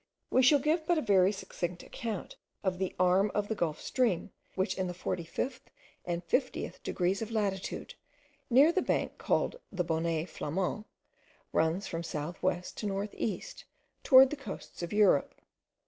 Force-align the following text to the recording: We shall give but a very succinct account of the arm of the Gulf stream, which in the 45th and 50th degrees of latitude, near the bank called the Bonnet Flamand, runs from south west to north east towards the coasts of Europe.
We 0.31 0.41
shall 0.41 0.57
give 0.57 0.87
but 0.87 0.97
a 0.97 1.01
very 1.03 1.31
succinct 1.31 1.83
account 1.83 2.35
of 2.63 2.79
the 2.79 2.95
arm 2.99 3.29
of 3.35 3.49
the 3.49 3.53
Gulf 3.53 3.79
stream, 3.79 4.31
which 4.55 4.75
in 4.75 4.87
the 4.87 4.95
45th 4.95 5.59
and 6.05 6.27
50th 6.27 6.81
degrees 6.81 7.21
of 7.21 7.29
latitude, 7.29 7.93
near 8.49 8.71
the 8.71 8.81
bank 8.81 9.19
called 9.19 9.59
the 9.71 9.83
Bonnet 9.83 10.27
Flamand, 10.27 10.85
runs 11.53 11.85
from 11.85 12.01
south 12.01 12.41
west 12.41 12.77
to 12.77 12.87
north 12.87 13.13
east 13.15 13.65
towards 14.03 14.31
the 14.31 14.37
coasts 14.37 14.81
of 14.81 14.91
Europe. 14.91 15.35